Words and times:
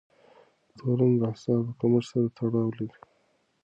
تورم 0.77 1.11
د 1.19 1.21
اسعارو 1.33 1.77
کمښت 1.79 2.07
سره 2.11 2.27
تړاو 2.37 2.69
لري. 2.77 2.97